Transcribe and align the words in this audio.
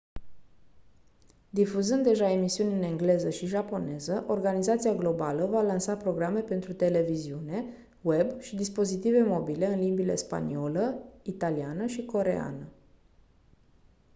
difuzând 1.49 2.03
deja 2.03 2.31
emisiuni 2.31 2.73
în 2.73 2.81
engleză 2.81 3.29
și 3.29 3.45
japoneză 3.45 4.23
organizația 4.27 4.95
globală 4.95 5.45
va 5.45 5.61
lansa 5.61 5.95
programe 5.97 6.39
pentru 6.39 6.73
televiziune 6.73 7.65
web 8.01 8.39
și 8.39 8.55
dispozitive 8.55 9.23
mobile 9.23 9.65
în 9.65 9.79
limbile 9.79 10.15
spaniolă 10.15 11.03
italiană 11.23 11.85
și 11.85 12.05
coreeană 12.05 12.67